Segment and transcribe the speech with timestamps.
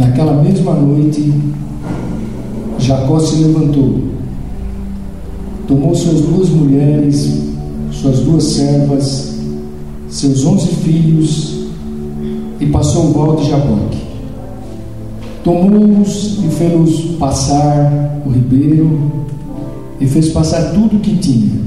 [0.00, 1.30] Naquela mesma noite,
[2.78, 4.00] Jacó se levantou,
[5.68, 7.50] tomou suas duas mulheres,
[7.90, 9.38] suas duas servas,
[10.08, 11.66] seus onze filhos
[12.58, 13.98] e passou o val de Jaboque.
[15.44, 19.02] Tomou-os e fez-los passar o ribeiro
[20.00, 21.60] e fez passar tudo o que tinha.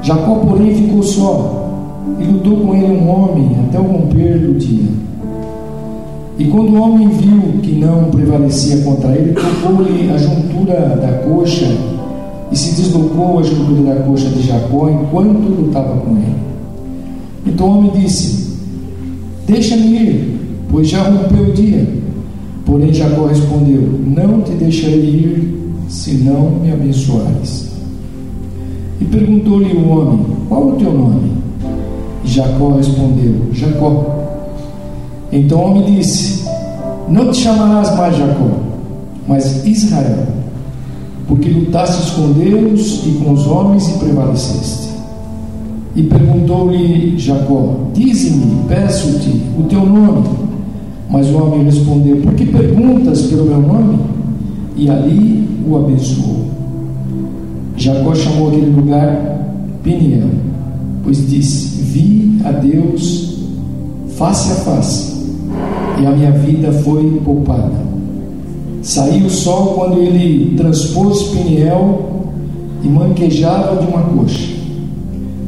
[0.00, 1.68] Jacó, porém, ficou só
[2.18, 5.01] e lutou com ele um homem até o romper do dia.
[6.38, 11.66] E quando o homem viu que não prevalecia contra ele, tocou-lhe a juntura da coxa
[12.50, 16.36] e se deslocou a juntura da coxa de Jacó enquanto lutava com ele.
[17.46, 18.56] Então o homem disse:
[19.46, 20.38] Deixa-me ir,
[20.70, 21.86] pois já rompeu o dia.
[22.64, 27.72] Porém Jacó respondeu: Não te deixarei ir, se não me abençoares.
[29.00, 31.32] E perguntou-lhe o homem: Qual o teu nome?
[32.24, 34.18] Jacó respondeu: Jacó.
[35.32, 36.31] Então o homem disse:
[37.08, 38.50] Não te chamarás mais Jacó,
[39.26, 40.26] mas Israel,
[41.26, 44.88] porque lutastes com Deus e com os homens e prevaleceste.
[45.94, 50.24] E perguntou-lhe Jacó: Dize-me, peço-te, o teu nome.
[51.10, 53.98] Mas o homem respondeu: Por que perguntas pelo meu nome?
[54.76, 56.46] E ali o abençoou.
[57.76, 59.42] Jacó chamou aquele lugar
[59.82, 60.28] Peniel,
[61.04, 63.38] pois disse: Vi a Deus
[64.16, 65.11] face a face,
[66.02, 67.70] e a minha vida foi poupada.
[68.82, 72.24] Saiu o sol quando ele transpôs Peniel
[72.82, 74.52] e manquejava de uma coxa.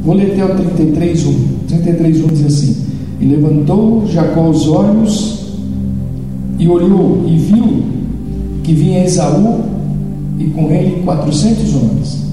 [0.03, 1.33] Vou ler até o 33, 1.
[1.67, 2.77] 33, 1 diz assim:
[3.19, 5.57] E levantou Jacó os olhos
[6.57, 7.83] e olhou e viu
[8.63, 9.59] que vinha Esaú
[10.39, 12.23] e com ele quatrocentos homens.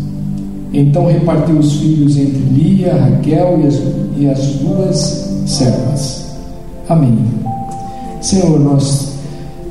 [0.73, 3.83] Então repartiu os filhos entre Lia, Raquel e as,
[4.17, 6.36] e as duas servas.
[6.89, 7.42] Amém.
[8.23, 9.15] Senhor, nós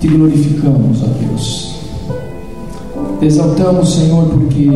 [0.01, 1.75] te glorificamos, ó Deus.
[3.21, 4.69] Exaltamos, Senhor, porque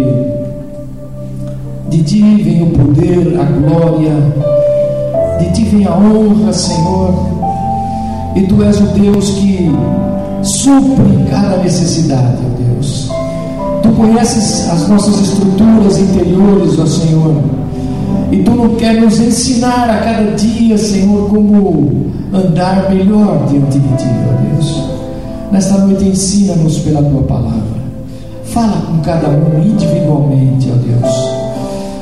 [1.89, 4.13] de ti vem o poder, a glória,
[5.39, 7.13] de ti vem a honra, Senhor.
[8.35, 9.69] E tu és o Deus que
[10.41, 13.09] supre cada necessidade, ó Deus.
[13.83, 17.35] Tu conheces as nossas estruturas interiores, ó Senhor.
[18.31, 23.87] E tu não quer nos ensinar a cada dia, Senhor, como andar melhor diante de
[23.97, 24.83] ti, ó Deus.
[25.51, 27.75] Nesta noite ensina-nos pela tua palavra.
[28.45, 31.35] Fala com cada um individualmente, ó Deus.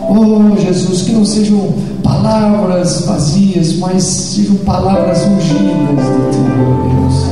[0.10, 1.74] Oh Jesus, que não sejam
[2.04, 7.26] palavras vazias, mas sejam palavras ungidas de ti, ó Deus.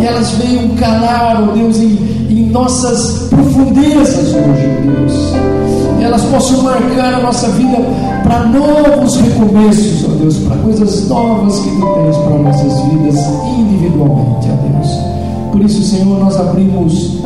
[0.00, 1.98] E elas venham calar, ó Deus, em,
[2.30, 5.89] em nossas profundezas hoje, Deus.
[6.00, 7.78] Elas possam marcar a nossa vida
[8.22, 13.18] para novos recomeços, ó Deus, para coisas novas que tu tens para nossas vidas
[13.58, 14.98] individualmente, ó Deus.
[15.52, 17.18] Por isso, Senhor, nós abrimos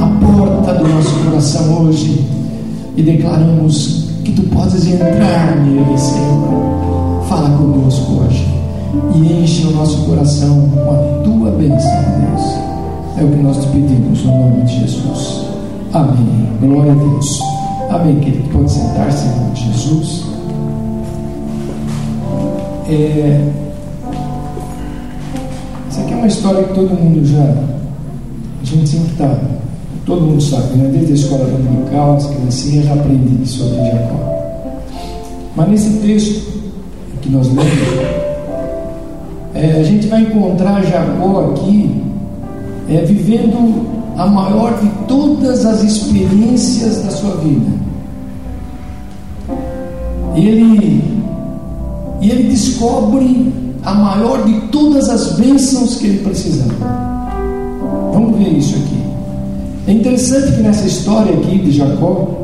[0.00, 2.24] a porta do nosso coração hoje
[2.96, 7.22] e declaramos que tu podes entrar nele, Senhor.
[7.28, 8.46] Fala conosco hoje
[9.14, 11.90] e enche o nosso coração com a tua bênção,
[12.20, 12.42] Deus.
[13.16, 15.46] É o que nós te pedimos no nome de Jesus.
[15.92, 16.48] Amém.
[16.60, 17.51] Glória a Deus.
[17.92, 18.48] Amém, querido.
[18.48, 20.24] Pode sentar-se em nome de Jesus.
[22.88, 23.50] É...
[25.90, 27.42] Isso aqui é uma história que todo mundo já.
[27.42, 29.38] A gente sempre está
[30.06, 30.88] todo mundo sabe, né?
[30.90, 34.42] desde a escola dominical, as criancinhas já aprendem sobre Jacó.
[35.54, 36.62] Mas nesse texto
[37.20, 37.66] que nós lemos,
[39.54, 42.02] é, a gente vai encontrar Jacó aqui
[42.88, 43.86] é, vivendo
[44.16, 47.81] a maior de todas as experiências da sua vida.
[50.36, 51.02] Ele,
[52.20, 56.72] e ele descobre a maior de todas as bênçãos que ele precisava.
[58.12, 59.02] Vamos ver isso aqui.
[59.88, 62.42] É interessante que nessa história aqui de Jacó,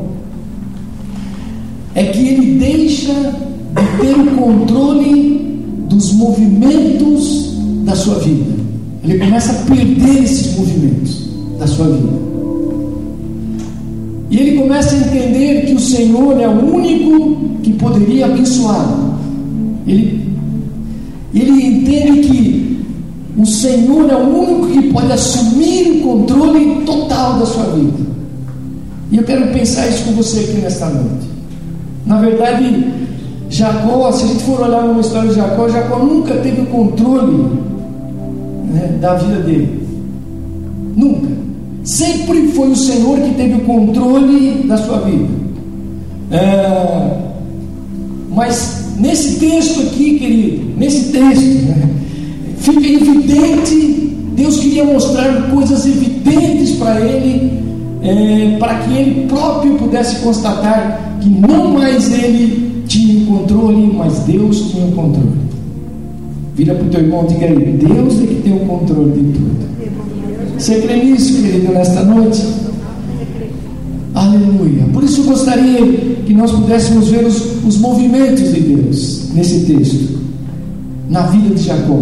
[1.95, 7.53] é que ele deixa de ter o controle dos movimentos
[7.85, 8.53] da sua vida.
[9.03, 12.19] Ele começa a perder esses movimentos da sua vida.
[14.29, 17.38] E ele começa a entender que o Senhor é o único
[17.69, 19.15] que poderia abençoá-lo.
[19.85, 20.27] Ele,
[21.33, 22.79] ele entende que
[23.37, 28.09] o Senhor é o único que pode assumir o controle total da sua vida.
[29.11, 31.27] E eu quero pensar isso com você aqui nesta noite.
[32.05, 32.85] Na verdade,
[33.49, 37.37] Jacó, se a gente for olhar uma história de Jacó, Jacó nunca teve o controle
[38.71, 39.87] né, da vida dele.
[40.95, 41.29] Nunca.
[41.83, 45.27] Sempre foi o Senhor que teve o controle da sua vida.
[46.31, 47.28] É,
[48.29, 51.89] mas nesse texto aqui, querido, nesse texto, né,
[52.57, 57.51] fica evidente, Deus queria mostrar coisas evidentes para ele,
[58.01, 64.19] é, para que ele próprio pudesse constatar que não mais ele tinha o controle, mas
[64.19, 65.49] Deus tinha o controle.
[66.55, 69.33] Vira para o teu irmão e diga aí: Deus é que tem o controle de
[69.33, 69.69] tudo.
[70.57, 72.41] Você crê nisso, querido, nesta noite?
[74.29, 74.83] Aleluia.
[74.93, 75.85] Por isso eu gostaria
[76.25, 80.19] que nós pudéssemos ver os, os movimentos de Deus nesse texto,
[81.09, 82.01] na vida de Jacó.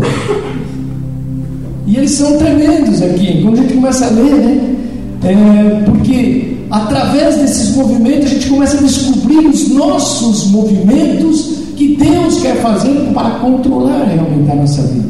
[1.85, 3.41] E eles são tremendos aqui.
[3.41, 4.75] Quando a gente começa a ler, né?
[5.23, 12.41] É, porque através desses movimentos a gente começa a descobrir os nossos movimentos que Deus
[12.41, 15.09] quer fazer para controlar realmente a nossa vida.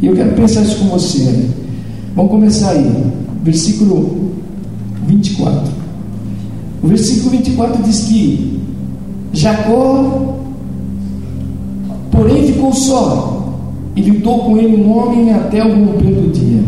[0.00, 1.18] E eu quero pensar isso com você.
[1.24, 1.48] Né?
[2.16, 2.90] Vamos começar aí,
[3.42, 4.32] versículo
[5.06, 5.71] 24.
[6.82, 8.60] O versículo 24 diz que
[9.32, 10.36] Jacó,
[12.10, 13.54] porém, ficou só
[13.94, 16.62] e lutou com ele um homem até o romper do dia.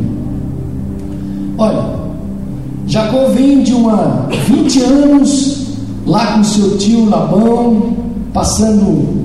[1.58, 1.84] Olha,
[2.86, 5.66] Jacó vem de uma 20 anos
[6.06, 7.94] lá com seu tio Labão,
[8.32, 9.24] passando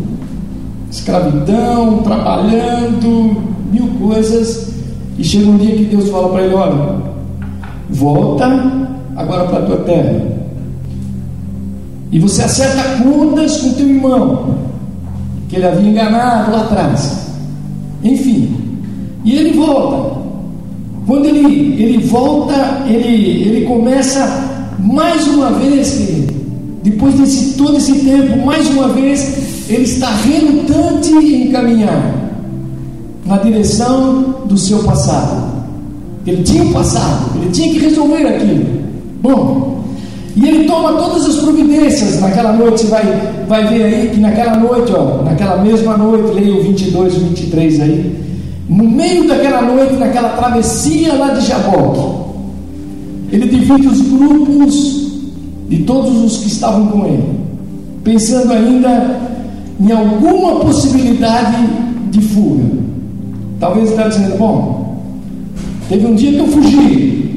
[0.89, 3.37] escravidão, trabalhando,
[3.71, 4.73] mil coisas,
[5.17, 6.95] e chega um dia que Deus fala para ele: Olha,
[7.89, 10.28] volta agora para a tua terra
[12.11, 14.55] e você acerta contas com teu irmão,
[15.47, 17.27] que ele havia enganado lá atrás.
[18.03, 18.55] Enfim,
[19.23, 20.19] e ele volta.
[21.05, 25.99] Quando ele, ele volta, ele, ele começa mais uma vez,
[26.83, 32.15] depois de todo esse tempo, mais uma vez, ele está relutante em caminhar
[33.25, 35.49] na direção do seu passado.
[36.25, 38.65] Ele tinha um passado, ele tinha que resolver aquilo.
[39.21, 39.78] Bom,
[40.35, 42.19] e ele toma todas as providências.
[42.19, 43.03] Naquela noite, você vai,
[43.47, 48.23] vai ver aí que naquela noite, ó, naquela mesma noite, leia o 22, 23 aí.
[48.69, 52.29] No meio daquela noite, naquela travessia lá de Jaboque,
[53.31, 55.09] ele divide os grupos
[55.67, 57.39] de todos os que estavam com ele,
[58.03, 59.19] pensando ainda
[59.79, 61.67] em alguma possibilidade
[62.11, 62.63] de fuga.
[63.59, 65.03] Talvez ele está dizendo: Bom,
[65.87, 67.28] teve um dia que eu fugi,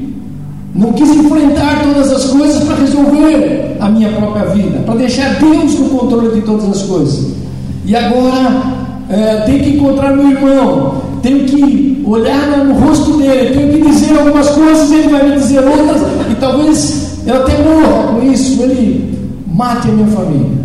[0.75, 5.77] não quis enfrentar todas as coisas para resolver a minha própria vida, para deixar Deus
[5.77, 7.33] no controle de todas as coisas.
[7.85, 8.63] E agora
[9.09, 14.17] é, tenho que encontrar meu irmão, tenho que olhar no rosto dele, tenho que dizer
[14.17, 19.15] algumas coisas, ele vai me dizer outras, e talvez eu até morra com isso, ele
[19.53, 20.63] mate a minha família.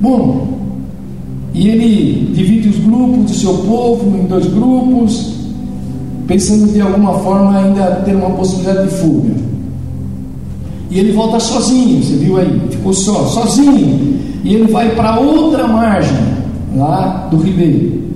[0.00, 0.58] Bom,
[1.52, 5.34] e ele divide os grupos do seu povo em dois grupos,
[6.28, 9.47] pensando de alguma forma ainda ter uma possibilidade de fuga.
[10.90, 12.60] E ele volta sozinho, você viu aí?
[12.70, 14.18] Ficou só, sozinho.
[14.42, 16.16] E ele vai para outra margem,
[16.76, 18.08] lá do ribeiro.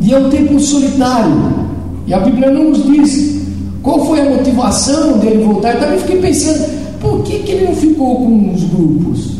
[0.00, 1.64] E é um tempo solitário.
[2.06, 3.42] E a Bíblia não nos diz
[3.82, 5.74] qual foi a motivação dele voltar.
[5.74, 9.34] Eu também fiquei pensando, por que, que ele não ficou com os grupos?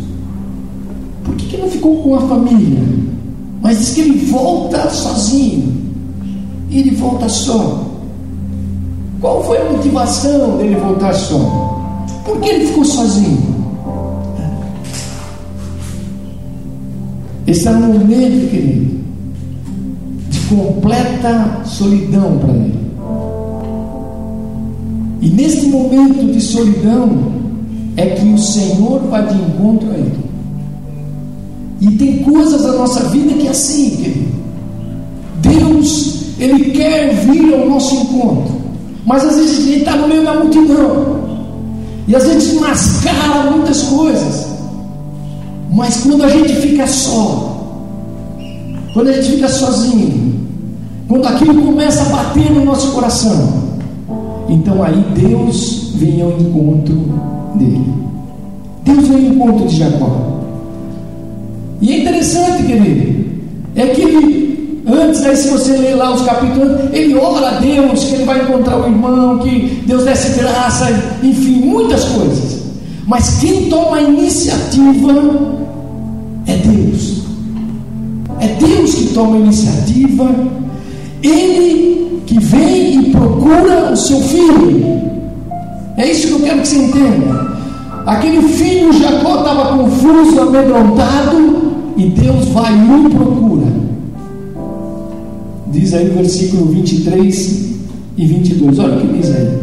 [1.25, 2.81] Por que, que ele não ficou com a família?
[3.63, 5.73] Mas diz que ele volta sozinho.
[6.71, 7.85] Ele volta só.
[9.25, 11.39] Qual foi a motivação dele voltar só?
[12.27, 13.39] Por que ele ficou sozinho?
[17.47, 19.01] Esse era um momento, querido,
[20.29, 22.79] de completa solidão para ele.
[25.23, 27.33] E nesse momento de solidão
[27.97, 30.19] é que o Senhor vai de encontro a ele.
[31.81, 34.35] E tem coisas da nossa vida que é assim, querido.
[35.41, 38.54] Deus, Ele quer vir ao nosso encontro.
[39.07, 41.25] Mas às vezes a gente está no meio da multidão.
[42.07, 44.47] E às vezes mascara muitas coisas.
[45.73, 47.55] Mas quando a gente fica só,
[48.93, 50.35] quando a gente fica sozinho,
[51.09, 53.65] quando aquilo começa a bater no nosso coração,
[54.49, 56.95] então aí Deus vem ao encontro
[57.57, 57.93] dele.
[58.85, 60.35] Deus vem ao encontro de Jacó.
[61.81, 63.25] E é interessante, querido,
[63.75, 64.54] é que ele
[64.87, 68.43] Antes, aí, se você ler lá os capítulos, ele ora a Deus que ele vai
[68.43, 70.91] encontrar o irmão, que Deus desse graça,
[71.23, 72.65] enfim, muitas coisas.
[73.07, 75.13] Mas quem toma a iniciativa
[76.47, 77.23] é Deus.
[78.41, 80.31] É Deus que toma a iniciativa.
[81.23, 85.03] Ele que vem e procura o seu filho.
[85.97, 87.55] É isso que eu quero que você entenda.
[88.05, 93.84] Aquele filho Jacó estava confuso, amedrontado, e Deus vai e o procura.
[95.75, 97.75] Diz aí o versículo 23
[98.17, 98.79] e 22.
[98.79, 99.59] Olha o que diz aí.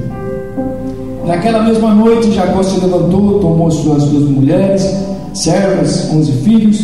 [1.25, 4.93] Naquela mesma noite, Jacó se levantou, tomou suas duas mulheres,
[5.33, 6.81] servas, onze filhos,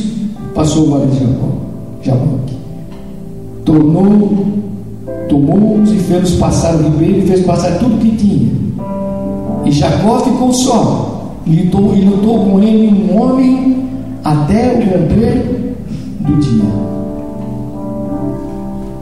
[0.56, 1.48] passou o vale de Jacó.
[2.02, 2.40] Jacó.
[3.66, 4.46] tornou,
[5.28, 8.50] tomou-os e fez-os passar o ribeiro e fez passar tudo que tinha.
[9.66, 13.84] E Jacó ficou só, e lutou, e lutou com ele um homem
[14.24, 15.76] até o romper
[16.22, 16.97] do dia.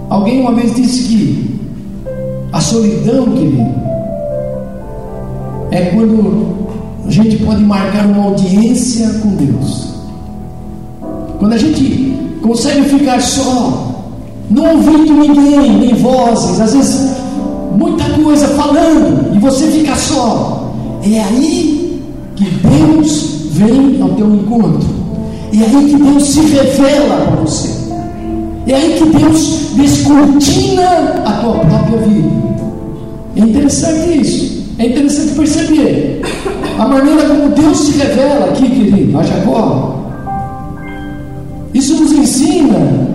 [0.09, 1.59] Alguém uma vez disse que
[2.51, 3.65] a solidão, querido,
[5.71, 6.55] é quando
[7.05, 9.95] a gente pode marcar uma audiência com Deus.
[11.39, 14.03] Quando a gente consegue ficar só,
[14.49, 17.15] não ouvindo ninguém, nem vozes, às vezes
[17.77, 20.73] muita coisa falando, e você fica só.
[21.03, 22.01] É aí
[22.35, 24.87] que Deus vem ao teu encontro.
[25.53, 27.74] É aí que Deus se revela para você.
[28.67, 30.89] É aí que Deus descortina
[31.25, 32.29] a tua própria vida.
[33.35, 34.65] É interessante isso.
[34.79, 36.21] É interessante perceber
[36.77, 39.95] a maneira como Deus se revela aqui, querido, a Jacó.
[41.73, 43.07] Isso nos ensina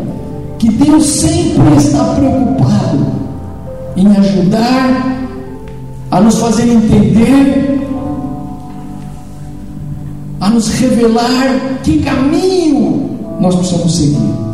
[0.59, 3.07] que Deus sempre está preocupado
[3.97, 5.19] em ajudar
[6.11, 7.80] a nos fazer entender,
[10.40, 14.50] a nos revelar que caminho nós precisamos seguir.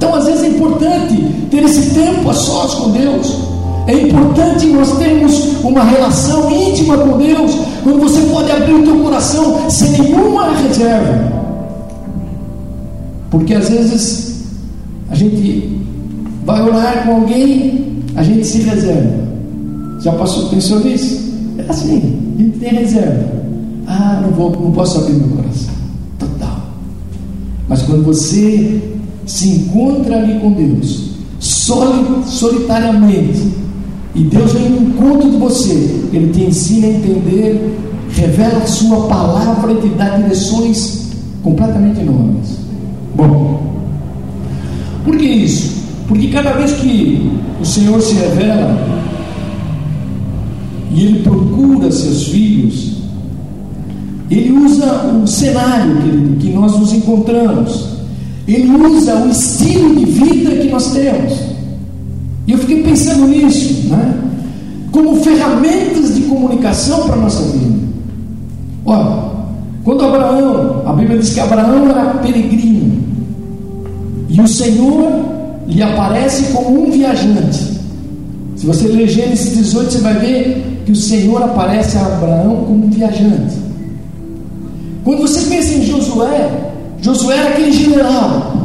[0.00, 1.14] Então, às vezes é importante
[1.50, 3.36] ter esse tempo a sós com Deus.
[3.86, 7.54] É importante nós termos uma relação íntima com Deus,
[7.84, 11.30] quando você pode abrir o teu coração sem nenhuma reserva.
[13.30, 14.44] Porque às vezes
[15.10, 15.78] a gente
[16.46, 19.28] vai orar com alguém, a gente se reserva.
[20.00, 21.30] Já passou, pensou nisso?
[21.58, 23.32] É assim, a gente tem reserva.
[23.86, 25.74] Ah, não vou, não posso abrir meu coração.
[26.18, 26.56] Total.
[27.68, 28.80] Mas quando você
[29.30, 33.54] se encontra ali com Deus, solitariamente,
[34.12, 37.78] e Deus vem no encontro de você, Ele te ensina a entender,
[38.10, 41.10] revela a sua palavra e te dá direções
[41.44, 42.58] completamente novas.
[43.14, 43.62] Bom,
[45.04, 45.74] por que isso?
[46.08, 48.76] Porque cada vez que o Senhor se revela
[50.92, 52.96] e Ele procura seus filhos,
[54.28, 57.99] Ele usa o cenário querido, que nós nos encontramos,
[58.54, 61.32] Ele usa o estilo de vida que nós temos.
[62.46, 64.14] E eu fiquei pensando nisso, né?
[64.90, 67.78] como ferramentas de comunicação para a nossa vida.
[68.84, 69.30] Olha,
[69.84, 73.00] quando Abraão, a Bíblia diz que Abraão era peregrino,
[74.28, 75.06] e o Senhor
[75.66, 77.80] lhe aparece como um viajante.
[78.56, 82.86] Se você ler Gênesis 18, você vai ver que o Senhor aparece a Abraão como
[82.86, 83.56] um viajante.
[85.04, 86.69] Quando você pensa em Josué,
[87.02, 88.56] Josué era aquele general.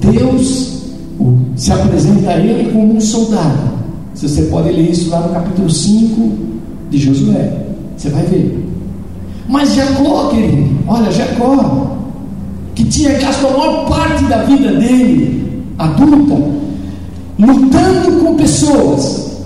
[0.00, 0.82] Deus
[1.56, 3.70] se apresenta a ele como um soldado.
[4.14, 6.32] Você pode ler isso lá no capítulo 5
[6.90, 7.66] de Josué.
[7.96, 8.66] Você vai ver.
[9.48, 11.96] Mas Jacó, querido, olha, Jacó,
[12.74, 16.34] que tinha gasto a maior parte da vida dele, adulta,
[17.38, 19.38] lutando com pessoas.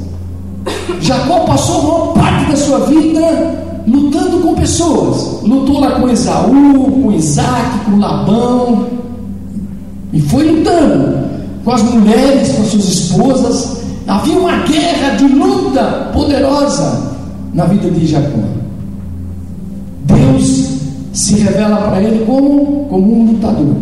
[1.01, 5.43] Jacó passou a maior parte da sua vida lutando com pessoas.
[5.43, 8.87] Lutou lá com Esaú, com Isaac, com Labão.
[10.13, 11.25] E foi lutando
[11.65, 13.85] com as mulheres, com suas esposas.
[14.07, 17.17] Havia uma guerra de luta poderosa
[17.55, 18.43] na vida de Jacó.
[20.05, 20.69] Deus
[21.13, 23.75] se revela para ele como, como um lutador.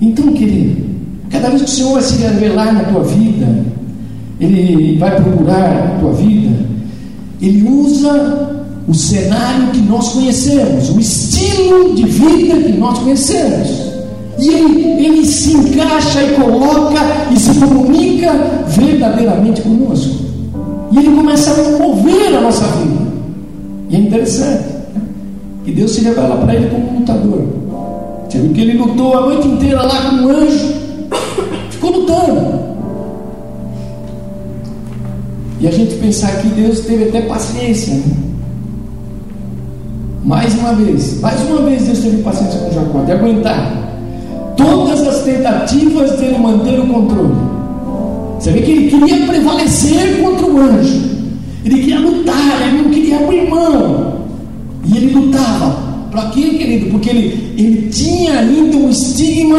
[0.00, 0.84] Então, querido,
[1.30, 3.64] cada vez que o Senhor vai se revelar na tua vida,
[4.38, 6.54] Ele vai procurar a tua vida,
[7.40, 8.55] Ele usa
[8.88, 13.68] o cenário que nós conhecemos, o estilo de vida que nós conhecemos.
[14.38, 17.00] E ele, ele se encaixa e coloca
[17.32, 18.32] e se comunica
[18.68, 20.24] verdadeiramente conosco.
[20.92, 23.06] E ele começa a mover a nossa vida.
[23.88, 24.76] E é interessante.
[25.64, 27.42] que Deus se revela para ele como um lutador.
[28.28, 30.74] Você viu que ele lutou a noite inteira lá com um anjo.
[31.70, 32.66] Ficou lutando.
[35.58, 37.94] E a gente pensar que Deus teve até paciência.
[37.94, 38.25] Né?
[40.26, 43.86] Mais uma vez, mais uma vez Deus teve paciência com Jacó, de aguentar
[44.56, 47.36] todas as tentativas dele manter o controle.
[48.40, 51.00] Você vê que ele queria prevalecer contra o anjo.
[51.64, 54.14] Ele queria lutar, ele não queria abrir mão.
[54.84, 55.76] E ele lutava.
[56.10, 56.90] Para quê, querido?
[56.90, 59.58] Porque ele, ele tinha ainda um estigma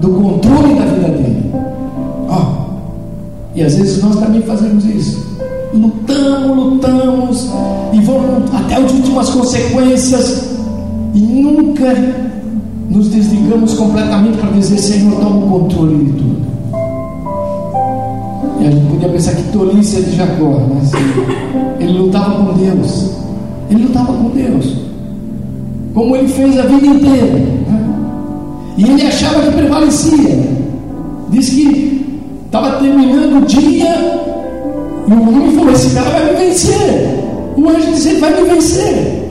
[0.00, 1.52] do controle da vida dele.
[2.28, 2.70] Oh.
[3.54, 5.29] E às vezes nós também fazemos isso.
[5.72, 7.50] Lutamos, lutamos
[7.92, 10.50] e vamos até as últimas consequências
[11.14, 11.94] e nunca
[12.88, 16.50] nos desligamos completamente para dizer: Senhor, toma o controle de tudo.
[18.60, 20.90] E a gente podia pensar que tolice é de Jacó, mas
[21.78, 23.10] ele lutava com Deus.
[23.70, 24.76] Ele lutava com Deus,
[25.94, 27.38] como ele fez a vida inteira.
[27.38, 27.86] Né?
[28.76, 30.50] E ele achava que prevalecia.
[31.30, 34.29] Diz que estava terminando o dia
[35.10, 37.20] e o homem falou: Esse cara vai me vencer.
[37.56, 39.30] O anjo disse: Ele vai me vencer.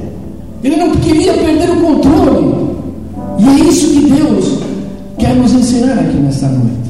[0.61, 2.69] Ele não queria perder o controle.
[3.39, 4.59] E é isso que Deus
[5.17, 6.89] quer nos ensinar aqui nesta noite.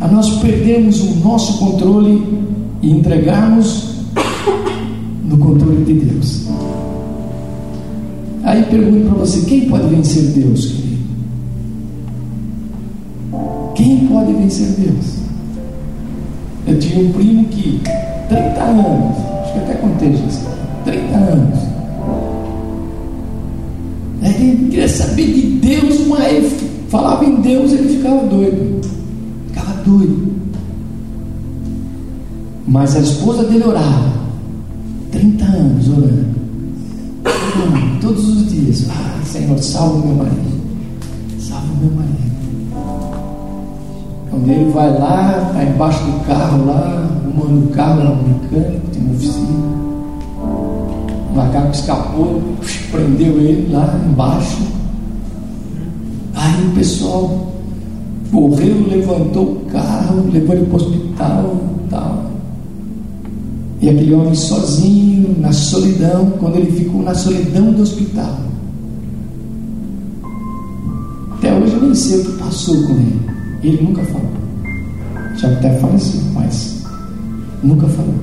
[0.00, 2.20] A nós perdermos o nosso controle
[2.82, 3.94] e entregarmos
[5.24, 6.48] no controle de Deus.
[8.42, 11.04] Aí pergunto para você: quem pode vencer Deus, querido?
[13.76, 15.13] Quem pode vencer Deus?
[16.66, 17.80] Eu tinha um primo que,
[18.28, 20.48] 30 anos, acho que até contei isso,
[20.84, 21.58] 30 anos.
[24.22, 26.54] Ele queria saber de Deus, mas
[26.88, 28.80] falava em Deus, ele ficava doido.
[29.48, 30.32] Ficava doido.
[32.66, 34.12] Mas a esposa dele orava.
[35.12, 36.34] 30 anos orando.
[38.00, 38.86] Todos os dias.
[38.90, 40.53] Ah, Senhor, salva meu marido.
[44.46, 49.14] Ele vai lá, está embaixo do carro lá, o carro lá no mecânico, tem uma
[49.14, 49.74] oficina.
[51.30, 52.42] O macaco escapou,
[52.90, 54.62] prendeu ele lá embaixo.
[56.34, 57.52] Aí o pessoal
[58.30, 61.56] correu, levantou o carro, levou ele para o hospital
[61.90, 62.24] tal.
[63.80, 68.38] E aquele homem sozinho, na solidão, quando ele ficou na solidão do hospital.
[71.32, 73.20] Até hoje eu nem sei o que passou com ele.
[73.62, 74.33] Ele nunca falou.
[75.36, 76.84] Já até faleceu, mas
[77.62, 78.14] nunca falou.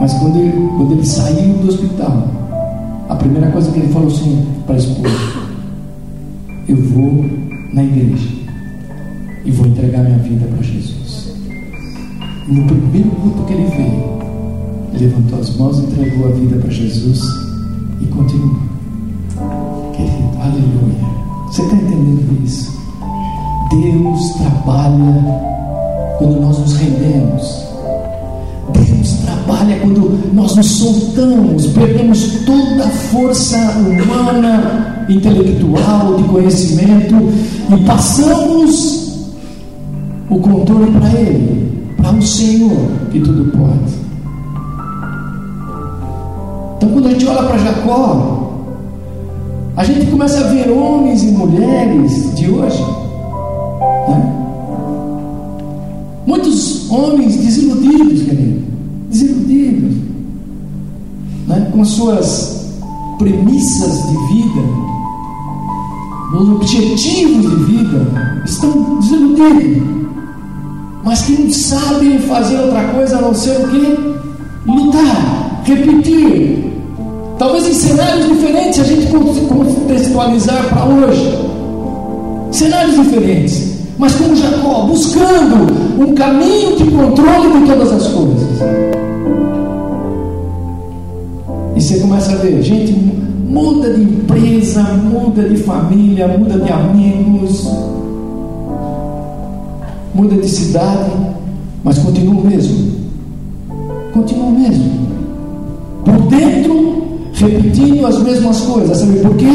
[0.00, 2.28] Mas quando ele, quando ele saiu do hospital,
[3.08, 5.16] a primeira coisa que ele falou assim para a esposa:
[6.68, 7.24] Eu vou
[7.72, 8.28] na igreja
[9.44, 11.34] e vou entregar minha vida para Jesus.
[12.48, 14.14] E no primeiro culto que ele veio,
[14.98, 17.22] levantou as mãos, entregou a vida para Jesus
[18.00, 18.58] e continuou.
[19.92, 21.04] Querido, aleluia.
[21.46, 22.73] Você está entendendo isso?
[23.82, 25.42] Deus trabalha
[26.18, 27.64] quando nós nos rendemos.
[28.72, 37.16] Deus trabalha quando nós nos soltamos, perdemos toda a força humana, intelectual, de conhecimento
[37.72, 39.26] e passamos
[40.30, 43.92] o controle para Ele, para o Senhor que tudo pode.
[46.76, 48.52] Então, quando a gente olha para Jacó,
[49.76, 53.03] a gente começa a ver homens e mulheres de hoje
[54.08, 54.44] né?
[56.26, 58.62] Muitos homens desiludidos, querido,
[59.10, 59.96] desiludidos,
[61.46, 61.70] né?
[61.72, 62.72] com suas
[63.18, 64.60] premissas de vida,
[66.38, 69.82] os objetivos de vida, estão desiludidos,
[71.04, 74.14] mas que não sabem fazer outra coisa a não ser o que?
[74.66, 76.72] Lutar, repetir.
[77.38, 81.38] Talvez em cenários diferentes a gente contextualizar para hoje.
[82.50, 88.48] Cenários diferentes mas como Jacó, buscando um caminho de controle de todas as coisas.
[91.76, 92.92] E você começa a ver, gente
[93.48, 97.70] muda de empresa, muda de família, muda de amigos,
[100.14, 101.10] muda de cidade,
[101.82, 102.94] mas continua o mesmo.
[104.12, 105.08] Continua o mesmo.
[106.04, 107.03] Por dentro,
[107.34, 108.98] repetindo as mesmas coisas.
[108.98, 109.46] Sabe por quê?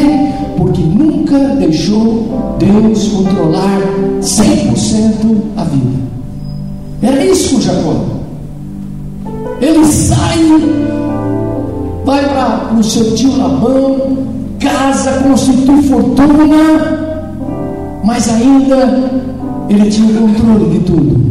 [0.57, 3.79] Porque nunca deixou Deus controlar
[4.21, 5.99] 100% a vida.
[7.01, 7.95] Era isso com Jacó.
[9.61, 10.39] Ele sai,
[12.05, 14.17] vai para o seu tio Labão,
[14.59, 16.99] casa, constitui fortuna,
[18.03, 19.09] mas ainda
[19.69, 21.29] ele tinha controle de tudo.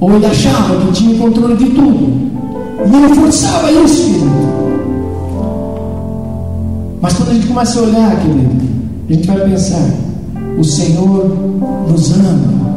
[0.00, 2.28] Ou ele achava que tinha controle de tudo.
[2.86, 4.57] E ele forçava isso, querido.
[7.00, 8.68] Mas quando a gente começa a olhar, querido,
[9.08, 9.90] a gente vai pensar:
[10.58, 11.36] o Senhor
[11.88, 12.68] nos ama.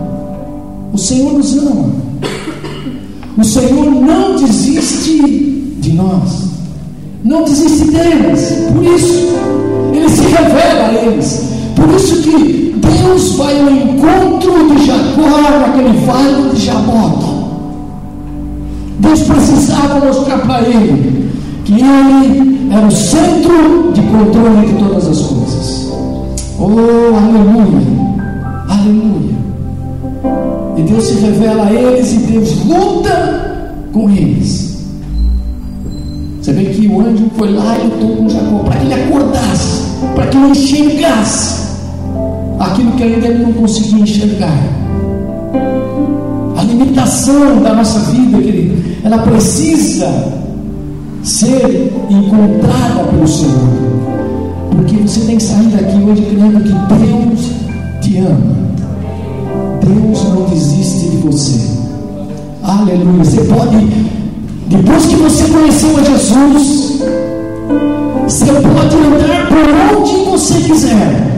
[0.94, 1.90] O Senhor nos ama.
[3.38, 5.22] O Senhor não desiste
[5.80, 6.52] de nós.
[7.24, 8.54] Não desiste deles.
[8.74, 9.30] Por isso,
[9.94, 11.44] Ele se revela a eles.
[11.76, 17.42] Por isso que Deus vai ao encontro de Jacó naquele vale de Jaboque.
[19.00, 21.32] Deus precisava mostrar para ele
[21.66, 25.92] que ele era o centro de controle de todas as coisas.
[26.58, 27.82] Oh, aleluia!
[28.70, 29.36] Aleluia!
[30.78, 34.86] E Deus se revela a eles e Deus luta com eles.
[36.42, 39.84] Você vê que o anjo foi lá e lutou com Jacó para que ele acordasse,
[40.16, 41.62] para que ele enxergasse
[42.58, 44.58] aquilo que ainda ele não conseguia enxergar.
[46.58, 50.41] A limitação da nossa vida, querido, ela precisa
[51.24, 53.92] ser encontrada pelo Senhor.
[54.72, 57.52] Porque você tem que sair daqui hoje crendo que Deus
[58.02, 58.72] te ama.
[59.82, 61.60] Deus não desiste de você.
[62.64, 63.24] Aleluia.
[63.24, 63.88] Você pode,
[64.68, 67.02] depois que você conheceu a Jesus,
[68.28, 71.32] você pode andar por onde você quiser.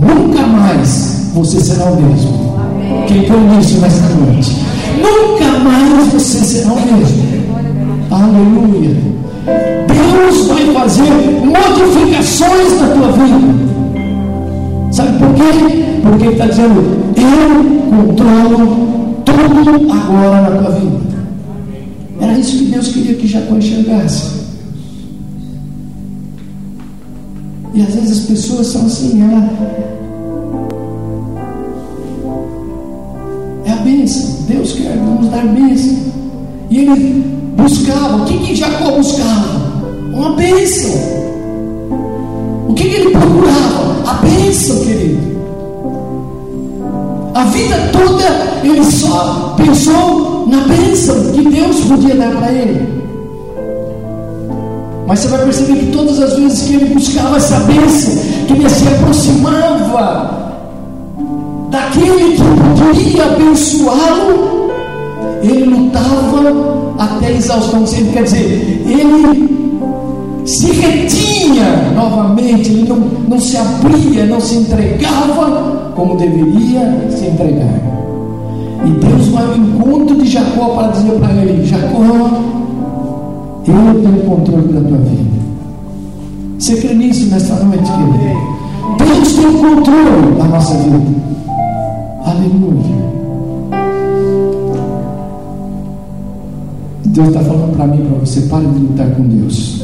[0.00, 2.52] Nunca mais você será o mesmo.
[3.06, 4.56] Quem crê nisso nessa noite?
[4.96, 7.41] Nunca mais você será o mesmo.
[8.12, 8.94] Aleluia.
[9.88, 11.10] Deus vai fazer
[11.42, 13.72] modificações na tua vida.
[14.92, 15.84] Sabe por quê?
[16.02, 16.82] Porque Ele está dizendo:
[17.16, 21.00] Eu controlo tudo agora na tua vida.
[22.20, 24.42] Era isso que Deus queria que Jacó enxergasse.
[27.72, 29.48] E às vezes as pessoas são assim, ela.
[33.64, 34.44] É a bênção.
[34.46, 35.96] Deus quer nos dar bênção.
[36.68, 38.16] E ele buscava.
[38.16, 39.60] O que, que Jacó buscava?
[40.12, 40.90] Uma bênção.
[42.68, 44.10] O que, que ele procurava?
[44.10, 45.32] A bênção, querido.
[47.34, 53.02] A vida toda ele só pensou na bênção que Deus podia dar para ele.
[55.06, 58.14] Mas você vai perceber que todas as vezes que ele buscava essa bênção,
[58.46, 60.42] que ele se aproximava
[61.70, 64.51] daquele que poderia abençoá-lo,
[65.42, 67.84] ele lutava até exaustão.
[68.12, 69.52] Quer dizer, ele
[70.44, 72.96] se retinha novamente, ele não,
[73.28, 77.80] não se abria, não se entregava como deveria se entregar.
[78.84, 82.02] E Deus vai ao encontro de Jacó para dizer para ele: Jacó,
[83.66, 85.42] eu tenho o controle da tua vida.
[86.58, 88.62] Você crê nisso nesta noite, querido?
[88.98, 91.32] Deus tem o controle da nossa vida.
[92.24, 93.01] Aleluia.
[97.12, 99.82] Deus está falando para mim para você: pare de lutar com Deus.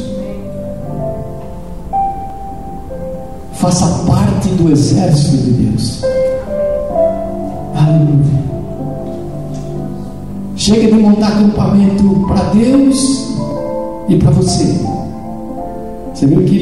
[3.53, 6.03] Faça parte do exército de Deus.
[7.75, 8.39] Aleluia.
[10.55, 13.27] Chega de montar acampamento para Deus
[14.07, 14.79] e para você.
[16.13, 16.55] Você viu que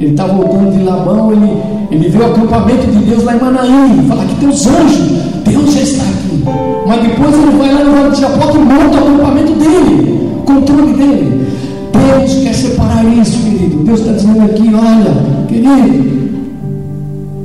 [0.00, 4.08] ele está voltando de Labão, ele, ele vê o acampamento de Deus lá em Manaim,
[4.08, 5.27] fala que tem os anjos,
[5.70, 6.44] Já está aqui.
[6.86, 11.46] Mas depois ele vai lá no Vale de Japó monta o acampamento dele, controle dele.
[11.92, 13.84] Deus quer separar isso, querido.
[13.84, 16.28] Deus está dizendo aqui, olha, querido,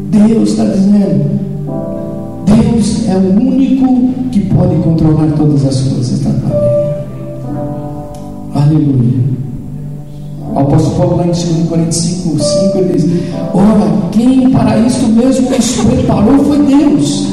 [0.10, 1.40] Deus está dizendo,
[2.46, 7.06] Deus é o único que pode controlar todas as coisas da vida.
[8.56, 9.24] Aleluia.
[10.54, 13.06] O apóstolo Paulo, lá em 2 Coríntios 5, 5, ele diz:
[13.54, 17.33] Ora, quem para isso mesmo nos preparou foi Deus,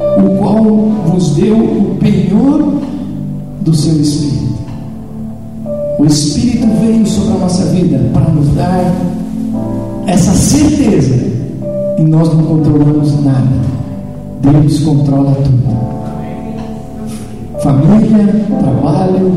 [0.00, 0.64] o qual
[1.06, 2.80] vos deu o penhor
[3.62, 4.56] do seu Espírito.
[5.98, 8.92] O Espírito veio sobre a nossa vida para nos dar
[10.06, 11.14] essa certeza
[11.98, 13.76] e nós não controlamos nada.
[14.40, 15.76] Deus controla tudo.
[17.60, 19.32] Família, trabalho,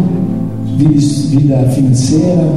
[0.77, 2.47] vida, financeira,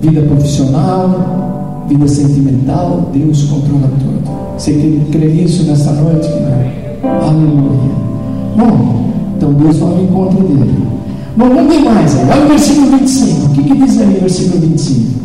[0.00, 4.25] vida profissional, vida sentimental, Deus controla tudo.
[4.56, 4.72] Você
[5.12, 6.28] crê nisso nessa noite?
[7.02, 8.06] Aleluia.
[8.56, 10.86] Bom, então Deus vai ao encontro dele.
[11.36, 12.16] Bom, vamos ver mais.
[12.30, 13.46] Olha o versículo 25.
[13.46, 15.20] O que, que diz aí o versículo 25?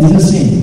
[0.00, 0.62] Diz assim: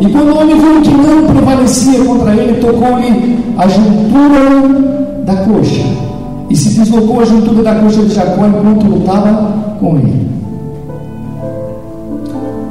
[0.00, 5.86] E quando o homem viu que não prevalecia contra ele, tocou-lhe a juntura da coxa.
[6.50, 10.28] E se deslocou a juntura da coxa de Jacó enquanto lutava com ele.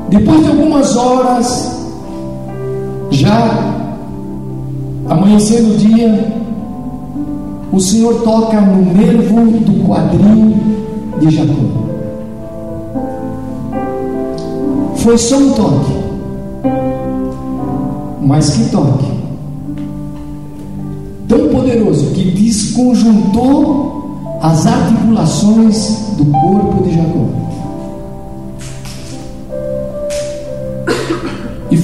[0.10, 1.79] Depois de algumas horas,
[3.12, 3.76] já
[5.08, 6.34] amanhecendo o dia,
[7.72, 10.56] o Senhor toca no nervo do quadril
[11.20, 11.54] de Jacó.
[14.96, 15.94] Foi só um toque,
[18.22, 19.20] mas que toque
[21.28, 27.49] tão poderoso que desconjuntou as articulações do corpo de Jacó.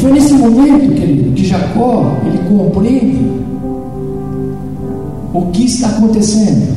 [0.05, 3.25] Foi nesse momento, querido, que Jacó ele compreende
[5.33, 6.75] o que está acontecendo.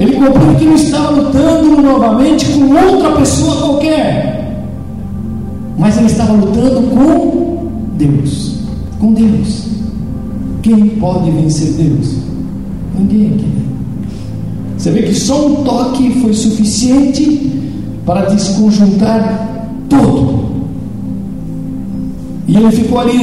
[0.00, 4.64] Ele compreende que não estava lutando novamente com outra pessoa qualquer,
[5.78, 8.56] mas ele estava lutando com Deus.
[8.98, 9.68] Com Deus.
[10.60, 12.16] Quem pode vencer Deus?
[12.98, 13.60] Ninguém, querido.
[14.76, 17.52] Você vê que só um toque foi suficiente
[18.04, 19.49] para desconjuntar
[19.90, 20.40] tudo.
[22.48, 23.18] E ele ficou ali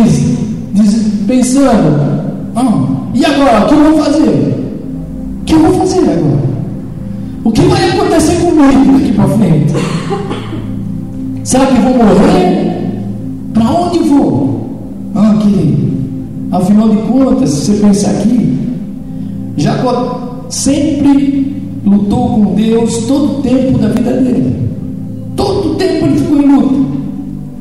[1.25, 1.99] pensando:
[2.55, 3.65] ah, e agora?
[3.65, 4.29] O que eu vou fazer?
[5.41, 6.47] O que eu vou fazer agora?
[7.43, 9.73] O que vai acontecer comigo daqui para frente?
[11.43, 12.91] Será que vou morrer?
[13.53, 14.57] Para onde vou?
[15.37, 15.97] querido.
[16.51, 18.57] Afinal de contas, se você pensar aqui,
[19.57, 24.69] Jacó sempre lutou com Deus todo o tempo da vida dele.
[25.77, 26.75] O tempo ele ficou luta.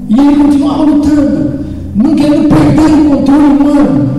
[0.09, 1.61] E ele continuava lutando,
[1.95, 4.11] não querendo perder o controle humano.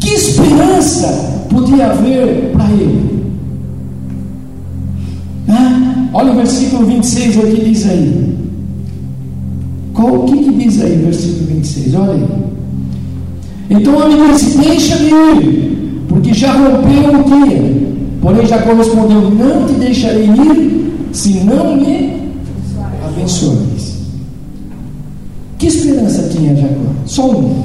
[0.00, 3.24] Que esperança podia haver para ele?
[5.48, 8.34] Ah, olha o versículo 26 aqui diz aí.
[9.92, 11.94] Qual, o que, que diz aí, versículo 26?
[11.94, 12.26] Olha aí.
[13.70, 17.94] Então a menina disse: Deixa-me ir, porque já rompeu o dia.
[18.20, 20.83] Porém, Jacó respondeu: Não te deixarei ir,
[21.14, 22.12] se não me
[23.06, 23.94] abençoares.
[25.58, 26.90] Que esperança tinha Jacó?
[27.06, 27.64] Só uma.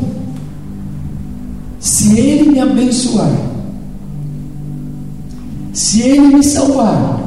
[1.79, 3.31] Se ele me abençoar,
[5.73, 7.19] se ele me salvar,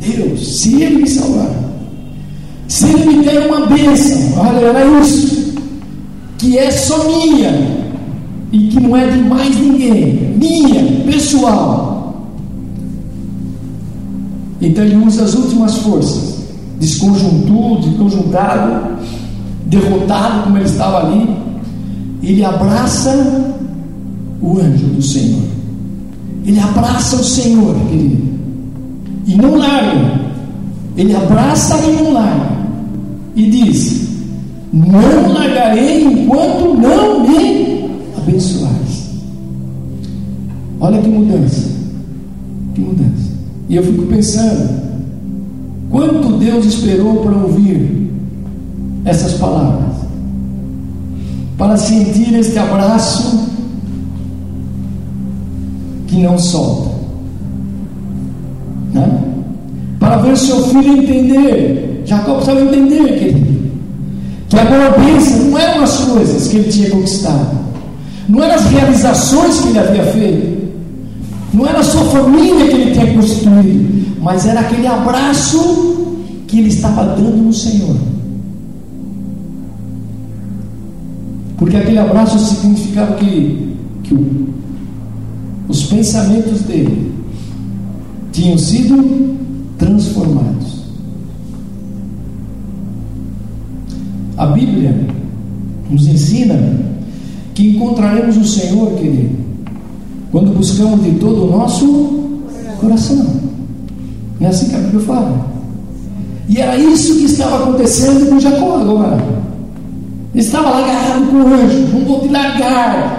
[0.00, 1.54] Deus, se ele me salvar,
[2.66, 5.54] se ele me der uma bênção, olha, era isso,
[6.38, 7.86] que é só minha
[8.50, 11.97] e que não é de mais ninguém, minha, pessoal.
[14.60, 16.44] Então ele usa as últimas forças,
[16.80, 18.98] desconjuntudo, desconjuntado,
[19.66, 21.36] derrotado como ele estava ali,
[22.22, 23.54] ele abraça
[24.40, 25.42] o anjo do Senhor.
[26.44, 28.22] Ele abraça o Senhor, querido,
[29.26, 30.18] e não larga.
[30.96, 32.58] Ele abraça e não larga
[33.36, 34.08] e diz:
[34.72, 39.08] Não largarei enquanto não me abençoares.
[40.80, 41.68] Olha que mudança,
[42.74, 43.27] que mudança.
[43.68, 44.68] E eu fico pensando,
[45.90, 48.10] quanto Deus esperou para ouvir
[49.04, 49.96] essas palavras,
[51.56, 53.48] para sentir este abraço
[56.06, 56.90] que não solta,
[58.94, 59.24] né?
[59.98, 63.70] para ver seu filho entender Jacó precisava entender, querido,
[64.48, 67.50] que a boa bênção não eram as coisas que ele tinha conquistado,
[68.26, 70.57] não eram as realizações que ele havia feito,
[71.52, 75.96] não era sua família que ele tinha constituído, mas era aquele abraço
[76.46, 77.96] que ele estava dando no Senhor.
[81.56, 84.14] Porque aquele abraço significava que, que
[85.68, 87.12] os pensamentos dele
[88.32, 89.36] tinham sido
[89.76, 90.78] transformados.
[94.36, 94.94] A Bíblia
[95.90, 96.78] nos ensina
[97.54, 99.37] que encontraremos o Senhor, querido,
[100.30, 101.86] quando buscamos de todo o nosso
[102.80, 103.26] coração.
[104.40, 105.46] Não é assim que a Bíblia fala?
[106.48, 109.16] E era isso que estava acontecendo com Jacó agora.
[110.34, 113.18] Ele estava lá agarrado com o anjo, não vou te largar.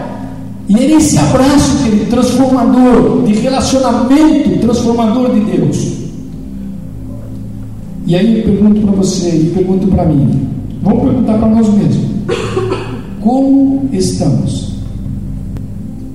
[0.70, 5.94] E era esse abraço, querido, transformador, de relacionamento transformador de Deus.
[8.06, 10.48] E aí eu pergunto para você, e pergunto para mim:
[10.82, 12.10] Vamos perguntar para nós mesmos:
[13.22, 14.69] como estamos?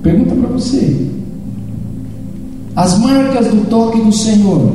[0.05, 1.09] Pergunta para você.
[2.75, 4.71] As marcas do toque do Senhor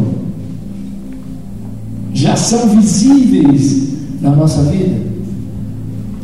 [2.12, 3.90] já são visíveis
[4.20, 4.96] na nossa vida?